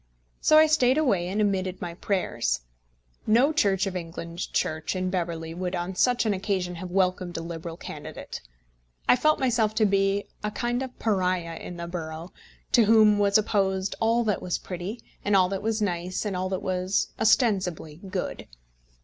So 0.39 0.57
I 0.57 0.65
stayed 0.65 0.97
away 0.97 1.27
and 1.27 1.39
omitted 1.39 1.79
my 1.79 1.93
prayers. 1.93 2.61
No 3.27 3.53
Church 3.53 3.85
of 3.85 3.95
England 3.95 4.51
church 4.51 4.95
in 4.95 5.11
Beverley 5.11 5.53
would 5.53 5.75
on 5.75 5.93
such 5.93 6.25
an 6.25 6.33
occasion 6.33 6.73
have 6.77 6.89
welcomed 6.89 7.37
a 7.37 7.41
Liberal 7.41 7.77
candidate. 7.77 8.41
I 9.07 9.15
felt 9.15 9.39
myself 9.39 9.75
to 9.75 9.85
be 9.85 10.23
a 10.43 10.49
kind 10.49 10.81
of 10.81 10.97
pariah 10.97 11.57
in 11.57 11.77
the 11.77 11.85
borough, 11.85 12.33
to 12.71 12.85
whom 12.85 13.19
was 13.19 13.37
opposed 13.37 13.93
all 13.99 14.23
that 14.23 14.41
was 14.41 14.57
pretty, 14.57 15.03
and 15.23 15.35
all 15.35 15.49
that 15.49 15.61
was 15.61 15.83
nice, 15.83 16.25
and 16.25 16.35
all 16.35 16.49
that 16.49 16.63
was 16.63 17.09
ostensibly 17.19 17.97
good. 17.97 18.47